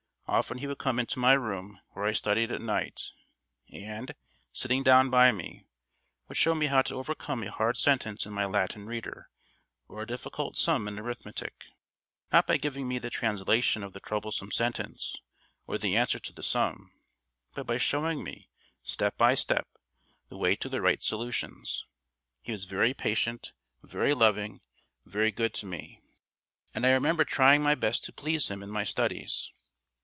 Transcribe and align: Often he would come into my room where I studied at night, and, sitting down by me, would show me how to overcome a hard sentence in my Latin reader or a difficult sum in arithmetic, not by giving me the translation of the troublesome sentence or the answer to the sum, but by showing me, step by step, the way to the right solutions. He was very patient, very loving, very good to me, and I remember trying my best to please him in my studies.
Often 0.27 0.59
he 0.59 0.67
would 0.67 0.77
come 0.77 0.97
into 0.97 1.19
my 1.19 1.33
room 1.33 1.81
where 1.89 2.05
I 2.05 2.13
studied 2.13 2.53
at 2.53 2.61
night, 2.61 3.11
and, 3.69 4.15
sitting 4.53 4.81
down 4.81 5.09
by 5.09 5.33
me, 5.33 5.65
would 6.29 6.37
show 6.37 6.55
me 6.55 6.67
how 6.67 6.81
to 6.83 6.95
overcome 6.95 7.43
a 7.43 7.51
hard 7.51 7.75
sentence 7.75 8.25
in 8.25 8.31
my 8.31 8.45
Latin 8.45 8.85
reader 8.85 9.29
or 9.89 10.01
a 10.01 10.07
difficult 10.07 10.55
sum 10.55 10.87
in 10.87 10.97
arithmetic, 10.97 11.65
not 12.31 12.47
by 12.47 12.55
giving 12.55 12.87
me 12.87 12.97
the 12.97 13.09
translation 13.09 13.83
of 13.83 13.91
the 13.91 13.99
troublesome 13.99 14.53
sentence 14.53 15.17
or 15.67 15.77
the 15.77 15.97
answer 15.97 16.17
to 16.17 16.31
the 16.31 16.43
sum, 16.43 16.93
but 17.53 17.67
by 17.67 17.77
showing 17.77 18.23
me, 18.23 18.47
step 18.83 19.17
by 19.17 19.35
step, 19.35 19.67
the 20.29 20.37
way 20.37 20.55
to 20.55 20.69
the 20.69 20.79
right 20.79 21.03
solutions. 21.03 21.85
He 22.41 22.53
was 22.53 22.63
very 22.63 22.93
patient, 22.93 23.51
very 23.83 24.13
loving, 24.13 24.61
very 25.05 25.33
good 25.33 25.53
to 25.55 25.65
me, 25.65 25.99
and 26.73 26.85
I 26.85 26.91
remember 26.93 27.25
trying 27.25 27.61
my 27.61 27.75
best 27.75 28.05
to 28.05 28.13
please 28.13 28.47
him 28.49 28.63
in 28.63 28.69
my 28.69 28.85
studies. 28.85 29.51